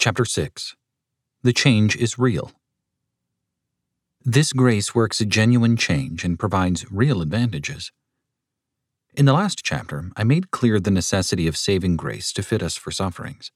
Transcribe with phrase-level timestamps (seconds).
[0.00, 0.76] Chapter 6
[1.42, 2.52] The Change is Real.
[4.24, 7.92] This grace works a genuine change and provides real advantages.
[9.12, 12.76] In the last chapter, I made clear the necessity of saving grace to fit us
[12.76, 13.52] for sufferings.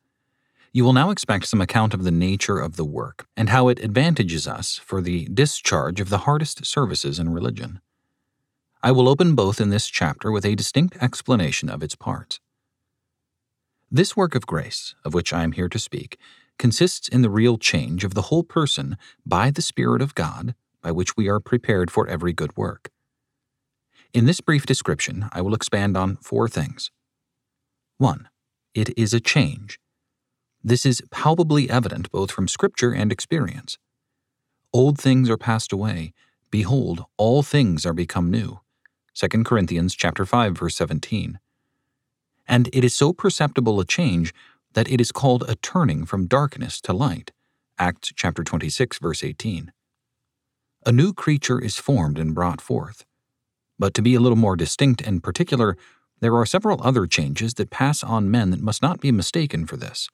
[0.70, 3.80] You will now expect some account of the nature of the work and how it
[3.80, 7.80] advantages us for the discharge of the hardest services in religion.
[8.82, 12.38] I will open both in this chapter with a distinct explanation of its parts.
[13.90, 16.18] This work of grace, of which I am here to speak,
[16.58, 20.90] consists in the real change of the whole person by the Spirit of God, by
[20.90, 22.90] which we are prepared for every good work.
[24.12, 26.90] In this brief description, I will expand on four things.
[27.98, 28.28] 1.
[28.74, 29.78] It is a change.
[30.62, 33.78] This is palpably evident both from Scripture and experience.
[34.72, 36.12] Old things are passed away;
[36.50, 38.60] behold, all things are become new.
[39.14, 41.38] 2 Corinthians chapter 5 verse 17.
[42.46, 44.34] And it is so perceptible a change
[44.74, 47.32] that it is called a turning from darkness to light.
[47.78, 49.72] Acts chapter 26 verse 18.
[50.86, 53.04] A new creature is formed and brought forth.
[53.78, 55.76] But to be a little more distinct and particular,
[56.20, 59.76] there are several other changes that pass on men that must not be mistaken for
[59.76, 60.08] this.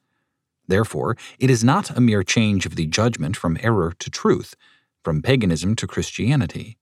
[0.67, 4.55] Therefore, it is not a mere change of the judgment from error to truth,
[5.03, 6.79] from paganism to Christianity.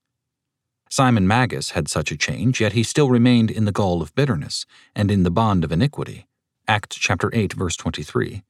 [0.91, 4.64] Simon Magus had such a change, yet he still remained in the gall of bitterness
[4.94, 6.27] and in the bond of iniquity.
[6.67, 8.42] Acts chapter 8 verse 23.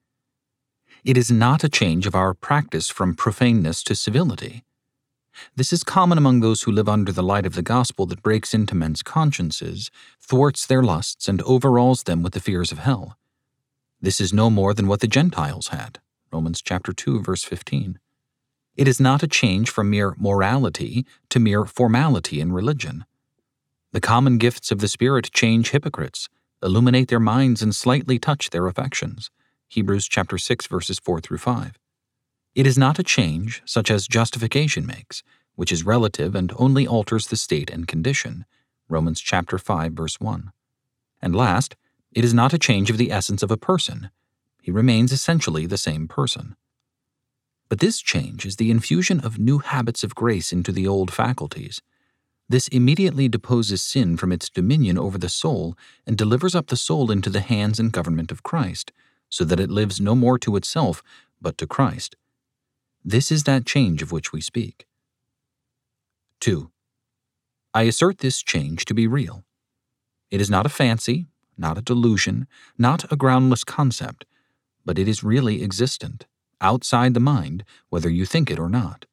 [1.05, 4.65] It is not a change of our practice from profaneness to civility.
[5.55, 8.55] This is common among those who live under the light of the gospel that breaks
[8.55, 13.17] into men's consciences, thwarts their lusts, and overawes them with the fears of hell.
[14.01, 16.01] This is no more than what the Gentiles had.
[16.33, 17.99] Romans chapter 2 verse 15.
[18.79, 23.05] It is not a change from mere morality to mere formality in religion.
[23.91, 26.29] The common gifts of the Spirit change hypocrites,
[26.63, 29.33] illuminate their minds, and slightly touch their affections.
[29.67, 31.77] Hebrews chapter 6 verses 4 through 5.
[32.55, 35.25] It is not a change such as justification makes,
[35.57, 38.45] which is relative and only alters the state and condition.
[38.89, 40.53] Romans chapter 5 verse 1.
[41.21, 41.75] And last,
[42.13, 44.11] it is not a change of the essence of a person.
[44.63, 46.55] He remains essentially the same person.
[47.69, 51.83] But this change is the infusion of new habits of grace into the old faculties.
[52.49, 57.11] This immediately deposes sin from its dominion over the soul and delivers up the soul
[57.11, 58.91] into the hands and government of Christ,
[59.29, 61.03] so that it lives no more to itself,
[61.43, 62.17] but to Christ.
[63.05, 64.87] This is that change of which we speak.
[66.41, 66.71] 2.
[67.75, 69.45] I assert this change to be real.
[70.31, 71.27] It is not a fancy,
[71.59, 72.47] not a delusion,
[72.79, 74.25] not a groundless concept,
[74.87, 76.27] but it is really existent,
[76.61, 79.07] outside the mind, whether you think it or not.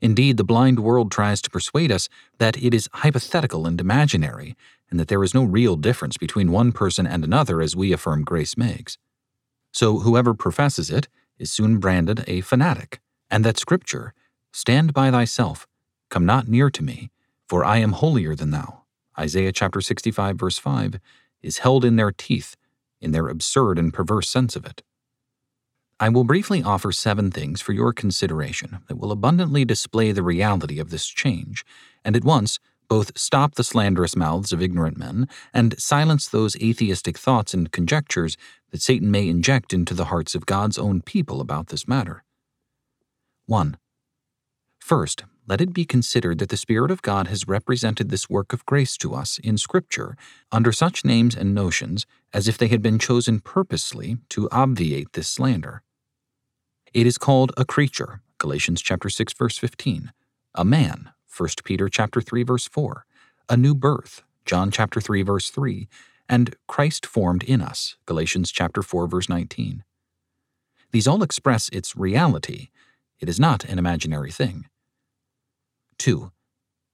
[0.00, 2.08] Indeed, the blind world tries to persuade us
[2.38, 4.56] that it is hypothetical and imaginary,
[4.90, 8.24] and that there is no real difference between one person and another as we affirm
[8.24, 8.96] grace makes.
[9.72, 11.08] So whoever professes it
[11.38, 13.00] is soon branded a fanatic,
[13.30, 14.14] and that Scripture,
[14.52, 15.66] Stand by thyself,
[16.08, 17.10] come not near to me,
[17.48, 18.82] for I am holier than thou,
[19.18, 20.98] Isaiah chapter 65 verse 5,
[21.40, 22.56] is held in their teeth,
[23.00, 24.82] in their absurd and perverse sense of it.
[26.02, 30.78] I will briefly offer seven things for your consideration that will abundantly display the reality
[30.80, 31.62] of this change,
[32.02, 37.18] and at once both stop the slanderous mouths of ignorant men and silence those atheistic
[37.18, 38.38] thoughts and conjectures
[38.70, 42.24] that Satan may inject into the hearts of God's own people about this matter.
[43.44, 43.76] 1.
[44.78, 48.64] First, let it be considered that the Spirit of God has represented this work of
[48.64, 50.16] grace to us in Scripture
[50.50, 55.28] under such names and notions as if they had been chosen purposely to obviate this
[55.28, 55.82] slander.
[56.92, 60.12] It is called a creature, Galatians chapter 6 verse 15,
[60.56, 63.06] a man, 1 Peter chapter 3 verse 4,
[63.48, 65.88] a new birth, John chapter 3 verse 3,
[66.28, 69.84] and Christ formed in us, Galatians chapter 4 verse 19.
[70.90, 72.70] These all express its reality.
[73.20, 74.66] It is not an imaginary thing.
[75.98, 76.32] 2.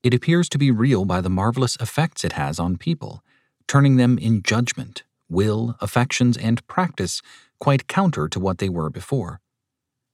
[0.02, 3.24] It appears to be real by the marvelous effects it has on people,
[3.66, 7.22] turning them in judgment, will, affections, and practice
[7.58, 9.40] quite counter to what they were before.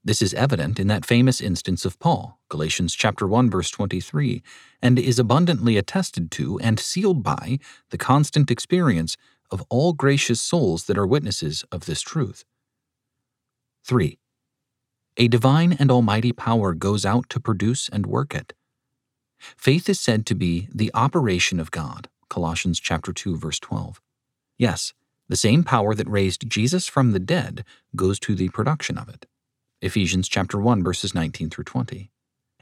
[0.05, 4.43] This is evident in that famous instance of Paul, Galatians chapter 1 verse 23,
[4.83, 7.61] and is abundantly attested to and sealed by
[7.91, 9.17] the constant experience
[9.53, 12.45] of all gracious souls that are witnesses of this truth.
[13.85, 14.19] 3.
[15.19, 18.55] A divine and almighty power goes out to produce and work it.
[19.39, 24.01] Faith is said to be the operation of God, Colossians chapter 2 verse 12.
[24.59, 24.95] Yes,
[25.29, 27.65] the same power that raised Jesus from the dead
[27.95, 29.27] goes to the production of it.
[29.83, 32.09] Ephesians chapter 1 verses 19 through 20.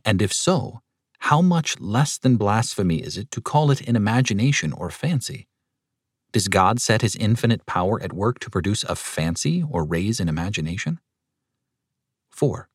[0.07, 0.81] And if so,
[1.19, 5.47] how much less than blasphemy is it to call it an imagination or fancy?
[6.33, 10.31] Does God set his infinite power at work to produce a fancy or raise an
[10.31, 10.99] imagination?
[12.31, 12.71] 4.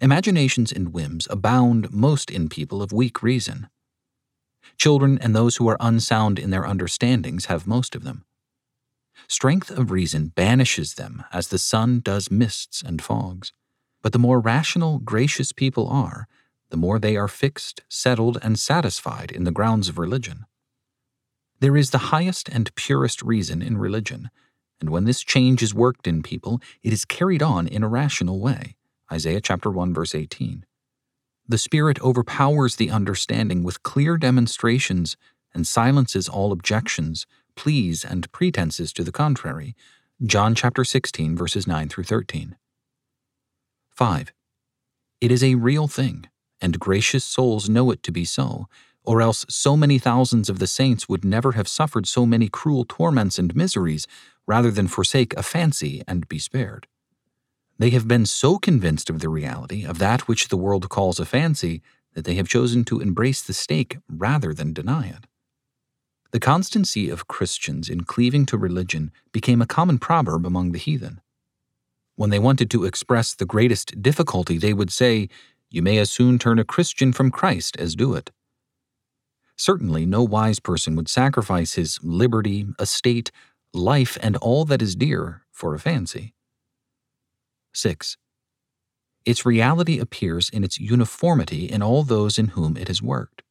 [0.00, 3.68] Imaginations and whims abound most in people of weak reason.
[4.78, 8.24] Children and those who are unsound in their understandings have most of them.
[9.28, 13.52] Strength of reason banishes them as the sun does mists and fogs.
[14.02, 16.28] But the more rational, gracious people are,
[16.70, 20.44] the more they are fixed, settled, and satisfied in the grounds of religion.
[21.60, 24.30] There is the highest and purest reason in religion,
[24.80, 28.40] and when this change is worked in people, it is carried on in a rational
[28.40, 28.76] way.
[29.10, 30.66] Isaiah chapter 1 verse 18.
[31.46, 35.16] The Spirit overpowers the understanding with clear demonstrations
[35.54, 39.74] and silences all objections, pleas, and pretenses to the contrary.
[40.24, 42.56] John chapter 16 verses 9 through 13.
[43.90, 44.32] 5.
[45.20, 46.26] It is a real thing,
[46.60, 48.68] and gracious souls know it to be so,
[49.04, 52.84] or else so many thousands of the saints would never have suffered so many cruel
[52.88, 54.06] torments and miseries
[54.46, 56.86] rather than forsake a fancy and be spared.
[57.78, 61.24] They have been so convinced of the reality of that which the world calls a
[61.24, 61.82] fancy
[62.14, 65.26] that they have chosen to embrace the stake rather than deny it.
[66.34, 71.20] The constancy of Christians in cleaving to religion became a common proverb among the heathen.
[72.16, 75.28] When they wanted to express the greatest difficulty, they would say,
[75.70, 78.32] You may as soon turn a Christian from Christ as do it.
[79.54, 83.30] Certainly, no wise person would sacrifice his liberty, estate,
[83.72, 86.34] life, and all that is dear for a fancy.
[87.74, 88.16] 6.
[89.24, 93.43] Its reality appears in its uniformity in all those in whom it has worked.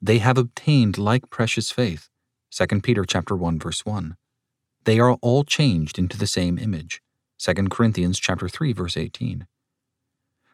[0.00, 2.08] They have obtained like precious faith.
[2.50, 4.16] 2 Peter chapter 1 verse 1.
[4.84, 7.02] They are all changed into the same image.
[7.38, 9.46] 2 Corinthians chapter 3 verse 18.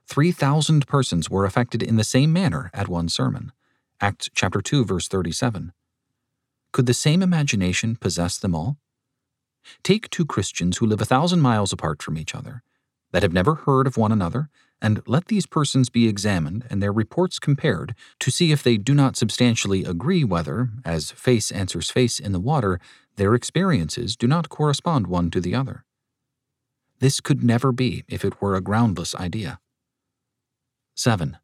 [0.06, 3.52] 3,000 persons were affected in the same manner at one sermon.
[4.00, 5.72] Acts chapter 2 verse 37.
[6.72, 8.78] Could the same imagination possess them all?
[9.82, 12.62] Take two Christians who live a thousand miles apart from each other
[13.12, 14.48] that have never heard of one another,
[14.84, 18.92] and let these persons be examined and their reports compared to see if they do
[18.92, 22.78] not substantially agree whether, as face answers face in the water,
[23.16, 25.86] their experiences do not correspond one to the other.
[27.00, 29.58] This could never be if it were a groundless idea.
[30.96, 31.38] 7.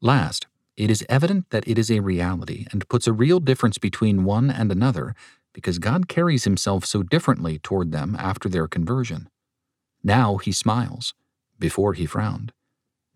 [0.00, 4.24] Last, it is evident that it is a reality and puts a real difference between
[4.24, 5.14] one and another
[5.52, 9.28] because God carries himself so differently toward them after their conversion.
[10.02, 11.12] Now he smiles,
[11.64, 12.52] before he frowned.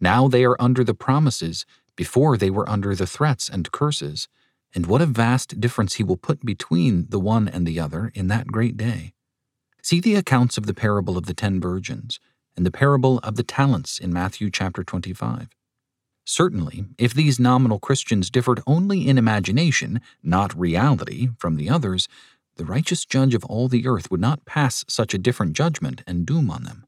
[0.00, 1.66] Now they are under the promises,
[1.96, 4.26] before they were under the threats and curses.
[4.74, 8.28] And what a vast difference he will put between the one and the other in
[8.28, 9.12] that great day.
[9.82, 12.20] See the accounts of the parable of the ten virgins
[12.56, 15.48] and the parable of the talents in Matthew chapter 25.
[16.24, 22.08] Certainly, if these nominal Christians differed only in imagination, not reality, from the others,
[22.56, 26.24] the righteous judge of all the earth would not pass such a different judgment and
[26.24, 26.87] doom on them.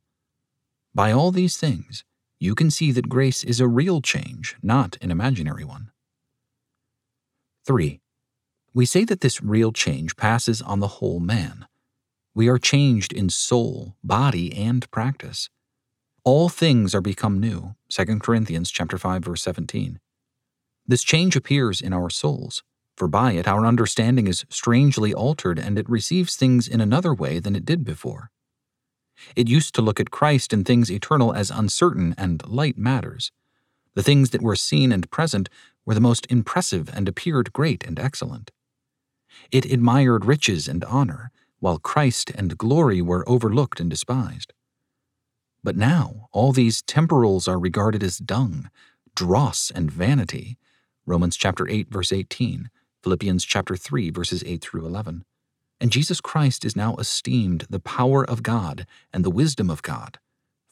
[0.94, 2.04] By all these things,
[2.38, 5.90] you can see that grace is a real change, not an imaginary one.
[7.66, 8.00] 3.
[8.72, 11.66] We say that this real change passes on the whole man.
[12.34, 15.50] We are changed in soul, body, and practice.
[16.24, 17.74] All things are become new.
[17.90, 20.00] 2 Corinthians chapter 5 verse 17.
[20.86, 22.62] This change appears in our souls
[23.00, 27.38] for by it our understanding is strangely altered and it receives things in another way
[27.38, 28.30] than it did before.
[29.36, 33.32] It used to look at Christ and things eternal as uncertain and light matters.
[33.94, 35.48] The things that were seen and present
[35.84, 38.50] were the most impressive and appeared great and excellent.
[39.50, 44.52] It admired riches and honor, while Christ and glory were overlooked and despised.
[45.62, 48.70] But now all these temporals are regarded as dung,
[49.14, 50.56] dross, and vanity.
[51.04, 52.70] Romans chapter 8 verse 18
[53.02, 55.24] Philippians chapter 3 verses 8 through 11.
[55.80, 60.18] And Jesus Christ is now esteemed the power of God and the wisdom of God.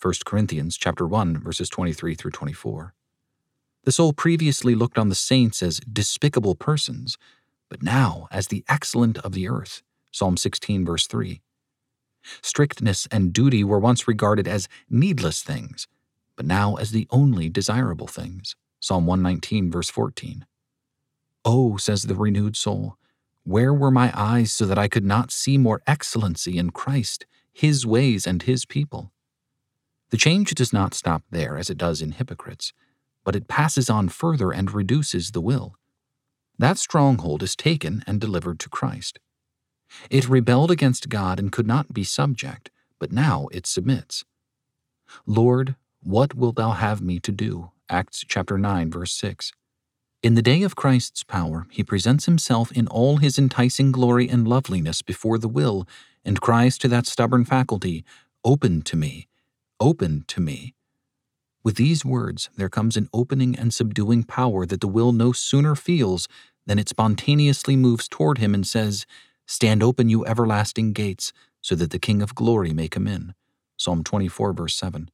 [0.00, 2.94] 1 Corinthians chapter 1 verses 23 through 24.
[3.84, 7.16] The soul previously looked on the saints as despicable persons,
[7.70, 9.82] but now as the excellent of the earth.
[10.10, 11.40] Psalm 16 verse 3.
[12.42, 15.86] Strictness and duty were once regarded as needless things,
[16.36, 18.56] but now as the only desirable things.
[18.78, 20.44] Psalm 119 verse 14.
[21.44, 22.98] Oh, says the renewed soul,
[23.48, 27.86] where were my eyes so that I could not see more excellency in Christ, His
[27.86, 29.10] ways, and His people?
[30.10, 32.74] The change does not stop there as it does in hypocrites,
[33.24, 35.76] but it passes on further and reduces the will.
[36.58, 39.18] That stronghold is taken and delivered to Christ.
[40.10, 44.26] It rebelled against God and could not be subject, but now it submits.
[45.24, 47.70] Lord, what wilt thou have me to do?
[47.88, 49.52] Acts chapter 9 verse 6.
[50.20, 54.48] In the day of Christ's power, he presents himself in all his enticing glory and
[54.48, 55.86] loveliness before the will,
[56.24, 58.04] and cries to that stubborn faculty,
[58.44, 59.28] Open to me,
[59.78, 60.74] open to me.
[61.62, 65.76] With these words, there comes an opening and subduing power that the will no sooner
[65.76, 66.26] feels
[66.66, 69.06] than it spontaneously moves toward him and says,
[69.46, 73.34] Stand open, you everlasting gates, so that the King of glory may come in.
[73.76, 75.10] Psalm 24, verse 7.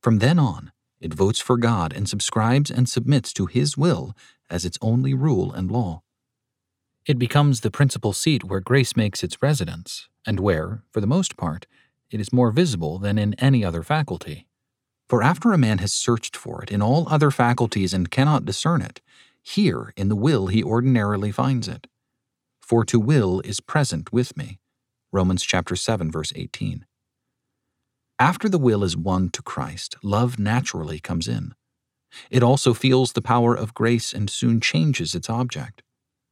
[0.00, 0.70] From then on,
[1.04, 4.16] it votes for God and subscribes and submits to His will
[4.48, 6.02] as its only rule and law.
[7.04, 11.36] It becomes the principal seat where grace makes its residence, and where, for the most
[11.36, 11.66] part,
[12.10, 14.46] it is more visible than in any other faculty.
[15.06, 18.80] For after a man has searched for it in all other faculties and cannot discern
[18.80, 19.02] it,
[19.42, 21.86] here in the will he ordinarily finds it.
[22.62, 24.58] For to will is present with me.
[25.12, 26.86] Romans chapter 7 verse 18.
[28.18, 31.54] After the will is won to Christ, love naturally comes in.
[32.30, 35.82] It also feels the power of grace and soon changes its object.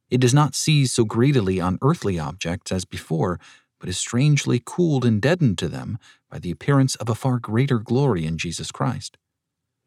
[0.09, 3.37] It does not seize so greedily on earthly objects as before,
[3.79, 5.97] but is strangely cooled and deadened to them
[6.29, 9.17] by the appearance of a far greater glory in Jesus Christ.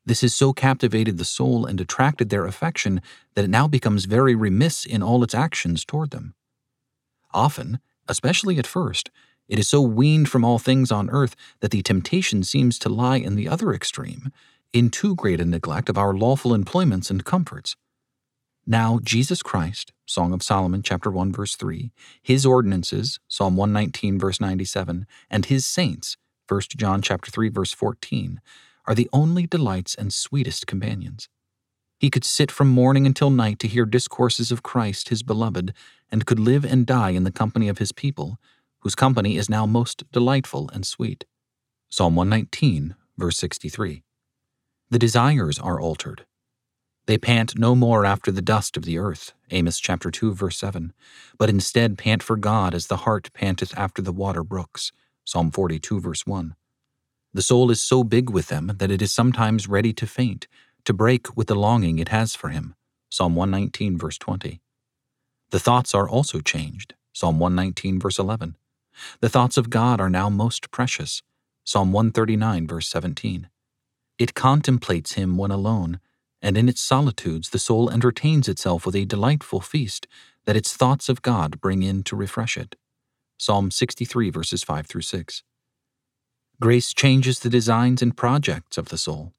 [0.05, 3.01] This has so captivated the soul and attracted their affection
[3.35, 6.35] that it now becomes very remiss in all its actions toward them.
[7.33, 9.11] Often, especially at first,
[9.49, 13.17] it is so weaned from all things on earth that the temptation seems to lie
[13.17, 14.33] in the other extreme,
[14.73, 17.77] in too great a neglect of our lawful employments and comforts.
[18.67, 24.41] Now Jesus Christ, Song of Solomon chapter 1 verse 3, his ordinances, Psalm 119 verse
[24.41, 26.17] 97, and his saints,
[26.49, 28.41] 1 John chapter 3 verse 14,
[28.87, 31.29] are the only delights and sweetest companions.
[31.99, 35.73] He could sit from morning until night to hear discourses of Christ, his beloved,
[36.11, 38.39] and could live and die in the company of his people,
[38.87, 41.25] whose company is now most delightful and sweet.
[41.89, 44.05] Psalm 119, verse 63.
[44.91, 46.25] The desires are altered.
[47.07, 50.93] They pant no more after the dust of the earth, Amos chapter 2, verse 7,
[51.37, 54.93] but instead pant for God as the hart panteth after the water brooks,
[55.25, 56.55] Psalm 42, verse 1.
[57.35, 60.47] The soul is so big with them that it is sometimes ready to faint,
[60.85, 62.77] to break with the longing it has for him,
[63.09, 64.61] Psalm 119, verse 20.
[65.51, 68.57] The thoughts are also changed, Psalm 119, verse 11.
[69.21, 71.23] The thoughts of God are now most precious.
[71.65, 73.49] Psalm 139, verse 17.
[74.19, 76.01] It contemplates Him when alone,
[76.41, 80.07] and in its solitudes the soul entertains itself with a delightful feast
[80.45, 82.77] that its thoughts of God bring in to refresh it.
[83.37, 85.43] Psalm 63, verses 5 through 6.
[86.61, 89.35] Grace changes the designs and projects of the soul.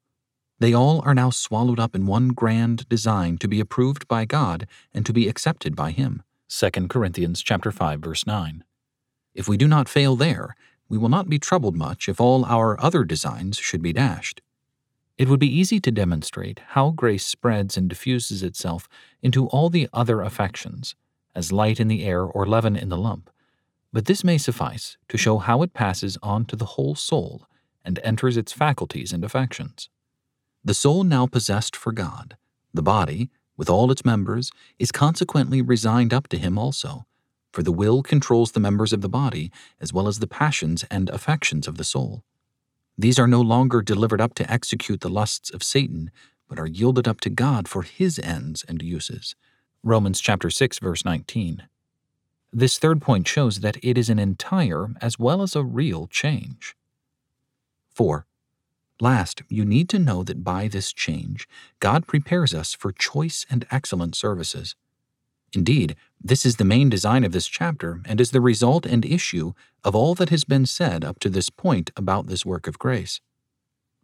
[0.60, 4.66] They all are now swallowed up in one grand design to be approved by God
[4.92, 6.22] and to be accepted by Him.
[6.48, 8.64] 2 Corinthians chapter 5, verse 9.
[9.38, 10.56] If we do not fail there,
[10.88, 14.42] we will not be troubled much if all our other designs should be dashed.
[15.16, 18.88] It would be easy to demonstrate how grace spreads and diffuses itself
[19.22, 20.96] into all the other affections,
[21.36, 23.30] as light in the air or leaven in the lump,
[23.92, 27.46] but this may suffice to show how it passes on to the whole soul
[27.84, 29.88] and enters its faculties and affections.
[30.64, 32.36] The soul now possessed for God,
[32.74, 37.06] the body, with all its members, is consequently resigned up to Him also,
[37.58, 39.50] for the will controls the members of the body
[39.80, 42.22] as well as the passions and affections of the soul.
[42.96, 46.12] These are no longer delivered up to execute the lusts of Satan,
[46.48, 49.34] but are yielded up to God for his ends and uses.
[49.82, 51.66] Romans chapter 6 verse 19.
[52.52, 56.76] This third point shows that it is an entire as well as a real change.
[57.92, 58.24] 4.
[59.00, 61.48] Last, you need to know that by this change,
[61.80, 64.76] God prepares us for choice and excellent services.
[65.54, 69.52] Indeed, this is the main design of this chapter and is the result and issue
[69.84, 73.20] of all that has been said up to this point about this work of grace.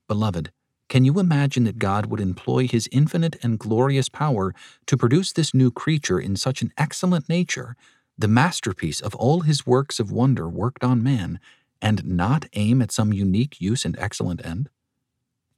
[0.08, 0.50] Beloved,
[0.88, 4.54] can you imagine that God would employ His infinite and glorious power
[4.86, 7.76] to produce this new creature in such an excellent nature,
[8.16, 11.40] the masterpiece of all His works of wonder worked on man,
[11.82, 14.68] and not aim at some unique use and excellent end?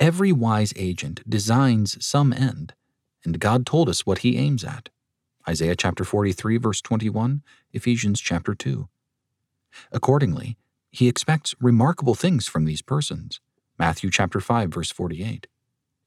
[0.00, 2.74] Every wise agent designs some end,
[3.24, 4.88] and God told us what He aims at.
[5.48, 8.88] Isaiah chapter 43 verse 21, Ephesians chapter 2.
[9.92, 10.56] Accordingly,
[10.90, 13.40] he expects remarkable things from these persons.
[13.78, 15.46] Matthew chapter 5 verse 48.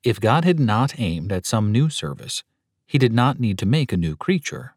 [0.03, 2.43] If God had not aimed at some new service,
[2.85, 4.75] he did not need to make a new creature.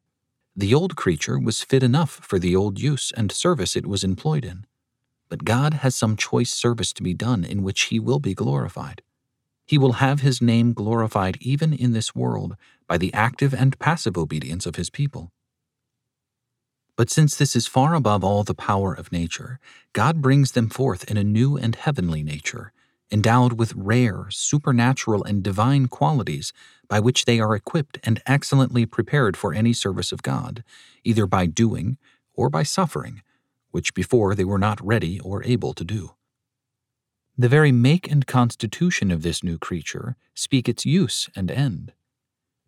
[0.54, 4.45] The old creature was fit enough for the old use and service it was employed
[4.45, 4.66] in.
[5.28, 9.02] But God has some choice service to be done in which he will be glorified.
[9.73, 14.19] He will have his name glorified even in this world by the active and passive
[14.19, 15.33] obedience of his people.
[16.95, 19.59] But since this is far above all the power of nature,
[19.95, 22.75] God brings them forth in a new and heavenly nature,
[23.11, 26.52] endowed with rare, supernatural, and divine qualities
[26.87, 30.62] by which they are equipped and excellently prepared for any service of God,
[31.02, 31.97] either by doing
[32.35, 33.23] or by suffering,
[33.71, 36.11] which before they were not ready or able to do.
[37.36, 41.92] The very make and constitution of this new creature speak its use and end.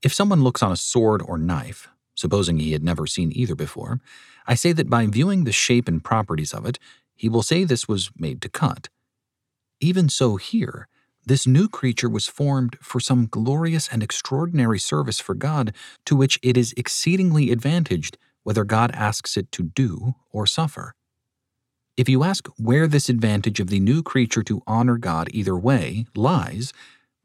[0.03, 4.01] If someone looks on a sword or knife, supposing he had never seen either before,
[4.47, 6.79] I say that by viewing the shape and properties of it,
[7.15, 8.89] he will say this was made to cut.
[9.81, 10.89] Even so, here,
[11.27, 15.75] this new creature was formed for some glorious and extraordinary service for God
[16.07, 20.95] to which it is exceedingly advantaged whether God asks it to do or suffer.
[21.97, 26.07] If you ask where this advantage of the new creature to honor God either way
[26.17, 26.73] lies,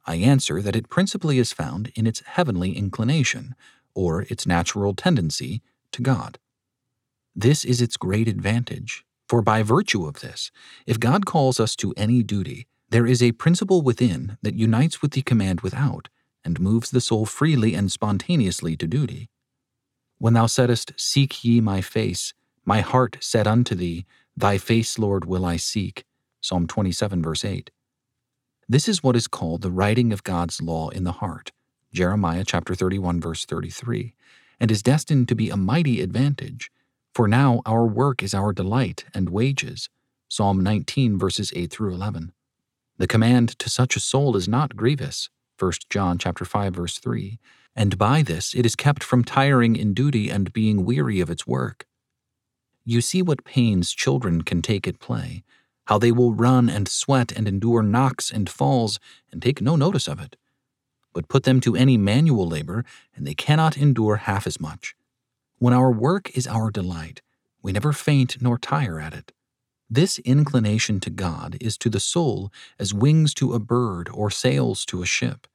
[0.06, 3.56] I answer that it principally is found in its heavenly inclination,
[3.96, 6.38] or its natural tendency, to God.
[7.36, 10.52] This is its great advantage, for by virtue of this,
[10.86, 15.12] if God calls us to any duty, there is a principle within that unites with
[15.12, 16.10] the command without,
[16.46, 19.30] and moves the soul freely and spontaneously to duty.
[20.20, 22.34] When thou saidst, Seek ye my face,
[22.66, 24.06] my heart said unto thee,
[24.40, 26.06] Thy face, Lord, will I seek.
[26.40, 27.72] Psalm 27, verse 8.
[28.70, 31.52] This is what is called the writing of God's law in the heart,
[31.92, 34.16] Jeremiah chapter 31, verse 33,
[34.58, 36.72] and is destined to be a mighty advantage.
[37.14, 39.90] For now our work is our delight and wages.
[40.30, 42.32] Psalm 19, verses 8 through 11.
[42.98, 45.30] The command to such a soul is not grievous.
[45.60, 47.40] 1 John chapter 5, verse 3.
[47.76, 51.46] And by this it is kept from tiring in duty and being weary of its
[51.46, 51.89] work.
[52.86, 55.44] You see what pains children can take at play,
[55.86, 59.00] how they will run and sweat and endure knocks and falls
[59.32, 60.36] and take no notice of it.
[61.14, 64.96] But put them to any manual labor, and they cannot endure half as much.
[65.58, 67.22] When our work is our delight,
[67.62, 69.34] we never faint nor tire at it.
[69.90, 74.86] This inclination to God is to the soul as wings to a bird or sails
[74.86, 75.48] to a ship.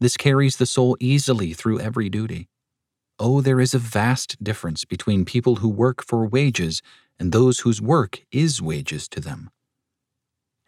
[0.00, 2.48] This carries the soul easily through every duty.
[3.18, 6.82] Oh, there is a vast difference between people who work for wages
[7.18, 9.50] and those whose work is wages to them.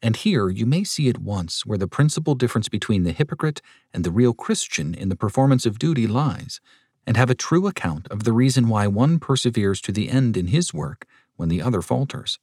[0.00, 3.60] And here you may see at once where the principal difference between the hypocrite
[3.92, 6.60] and the real Christian in the performance of duty lies,
[7.04, 10.48] and have a true account of the reason why one perseveres to the end in
[10.48, 12.38] his work when the other falters.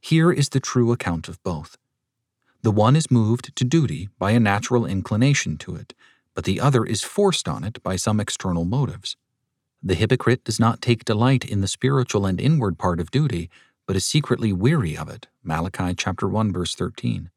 [0.00, 1.76] Here is the true account of both.
[2.62, 5.92] The one is moved to duty by a natural inclination to it,
[6.34, 9.16] but the other is forced on it by some external motives.
[9.82, 13.50] The hypocrite does not take delight in the spiritual and inward part of duty,
[13.86, 15.28] but is secretly weary of it.
[15.42, 17.30] Malachi chapter 1 verse 13.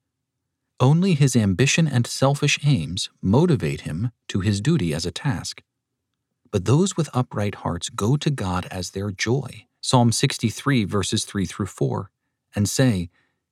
[0.80, 5.62] Only his ambition and selfish aims motivate him to his duty as a task.
[6.52, 9.66] But those with upright hearts go to God as their joy.
[9.82, 12.12] Psalm 63 verses 3 through 4,
[12.56, 13.10] and say,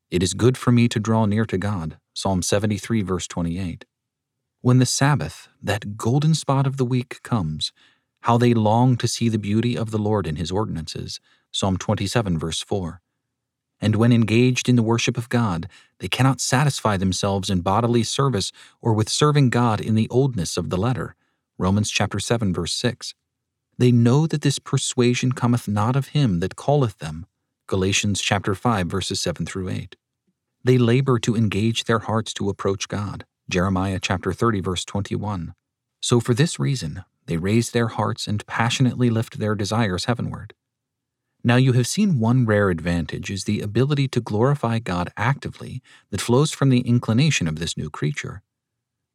[0.09, 1.97] It is good for me to draw near to God.
[2.13, 3.85] Psalm 73 verse 28.
[4.65, 7.71] When the Sabbath, that golden spot of the week, comes,
[8.21, 11.19] how they long to see the beauty of the Lord in his ordinances.
[11.51, 12.99] Psalm 27, verse 4.
[13.79, 18.51] And when engaged in the worship of God, they cannot satisfy themselves in bodily service
[18.81, 21.15] or with serving God in the oldness of the letter.
[21.59, 23.13] Romans chapter 7, verse 6.
[23.77, 27.27] They know that this persuasion cometh not of him that calleth them.
[27.67, 29.95] Galatians chapter 5, verses 7 through 8.
[30.63, 33.25] They labor to engage their hearts to approach God.
[33.47, 35.53] Jeremiah chapter 30 verse 21.
[36.01, 40.55] So for this reason they raise their hearts and passionately lift their desires heavenward.
[41.43, 46.21] Now you have seen one rare advantage is the ability to glorify God actively that
[46.21, 48.41] flows from the inclination of this new creature.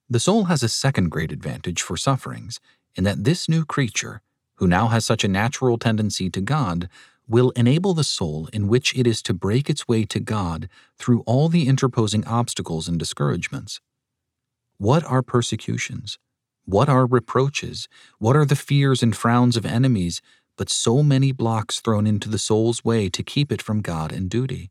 [0.09, 2.61] The soul has a second great advantage for sufferings
[2.95, 4.23] in that this new creature,
[4.57, 6.89] who now has such a natural tendency to God,
[7.27, 11.23] will enable the soul in which it is to break its way to God through
[11.27, 13.81] all the interposing obstacles and discouragements.
[14.81, 16.17] What are persecutions?
[16.65, 17.87] What are reproaches?
[18.19, 20.23] What are the fears and frowns of enemies,
[20.57, 24.31] but so many blocks thrown into the soul's way to keep it from God and
[24.31, 24.71] duty?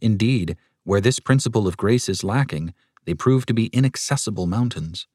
[0.00, 2.74] Indeed, where this principle of grace is lacking,
[3.06, 5.08] they prove to be inaccessible mountains.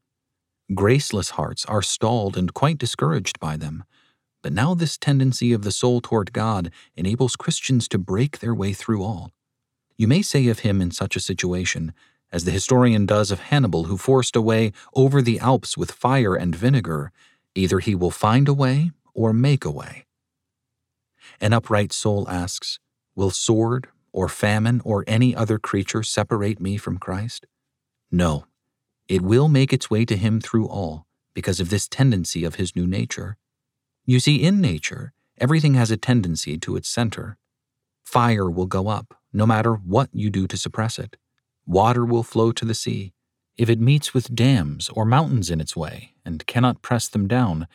[0.75, 3.85] Graceless hearts are stalled and quite discouraged by them.
[4.43, 8.73] But now this tendency of the soul toward God enables Christians to break their way
[8.73, 9.31] through all.
[9.95, 11.93] You may say of him in such a situation,
[12.31, 16.35] as the historian does of Hannibal, who forced a way over the Alps with fire
[16.35, 17.11] and vinegar,
[17.55, 20.05] either he will find a way or make a way.
[21.41, 22.79] An upright soul asks,
[23.15, 27.45] Will sword or famine or any other creature separate me from Christ?
[28.11, 28.45] No,
[29.07, 32.75] it will make its way to him through all, because of this tendency of his
[32.75, 33.37] new nature.
[34.05, 37.37] You see, in nature, everything has a tendency to its center.
[38.03, 41.17] Fire will go up, no matter what you do to suppress it.
[41.69, 43.13] Water will flow to the sea.
[43.55, 47.67] If it meets with dams or mountains in its way, and cannot press them down,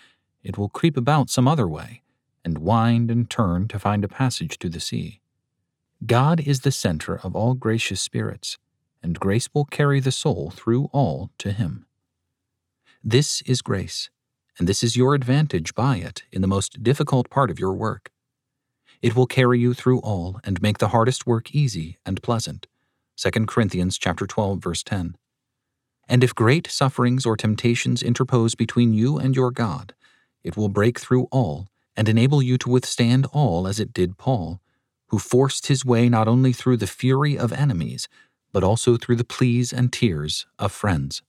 [0.43, 2.03] it will creep about some other way,
[2.45, 5.21] and wind and turn to find a passage to the sea.
[6.05, 8.59] God is the center of all gracious spirits,
[9.01, 11.87] and grace will carry the soul through all to Him.
[13.03, 14.11] This is grace,
[14.59, 18.11] and this is your advantage by it in the most difficult part of your work.
[19.03, 22.67] It will carry you through all and make the hardest work easy and pleasant.
[23.17, 25.17] 2 Corinthians chapter 12 verse 10.
[26.09, 29.95] And if great sufferings or temptations interpose between you and your God,
[30.43, 34.61] it will break through all and enable you to withstand all as it did Paul,
[35.09, 38.09] who forced his way not only through the fury of enemies,
[38.53, 41.23] but also through the pleas and tears of friends.